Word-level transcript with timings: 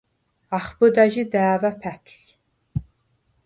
ახბჷდა 0.57 1.05
ჟი 1.11 1.23
და̄̈ვა̈ 1.31 1.73
ფა̈თვს. 1.81 2.19